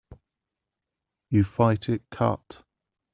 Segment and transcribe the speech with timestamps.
[1.29, 2.63] You fight it cut.